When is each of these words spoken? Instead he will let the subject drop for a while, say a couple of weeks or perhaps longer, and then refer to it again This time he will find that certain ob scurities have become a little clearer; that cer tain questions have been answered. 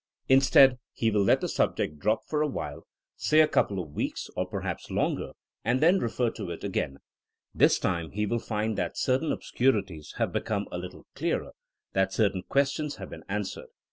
Instead 0.27 0.79
he 0.93 1.11
will 1.11 1.21
let 1.23 1.41
the 1.41 1.47
subject 1.47 1.99
drop 1.99 2.23
for 2.25 2.41
a 2.41 2.47
while, 2.47 2.87
say 3.17 3.39
a 3.39 3.47
couple 3.47 3.79
of 3.79 3.91
weeks 3.91 4.31
or 4.35 4.47
perhaps 4.49 4.89
longer, 4.89 5.33
and 5.63 5.79
then 5.79 5.99
refer 5.99 6.31
to 6.31 6.49
it 6.49 6.63
again 6.63 6.97
This 7.53 7.77
time 7.77 8.09
he 8.09 8.25
will 8.25 8.39
find 8.39 8.75
that 8.79 8.97
certain 8.97 9.31
ob 9.31 9.41
scurities 9.43 10.15
have 10.15 10.33
become 10.33 10.67
a 10.71 10.79
little 10.79 11.05
clearer; 11.13 11.51
that 11.93 12.13
cer 12.13 12.31
tain 12.31 12.41
questions 12.49 12.95
have 12.95 13.11
been 13.11 13.21
answered. 13.29 13.67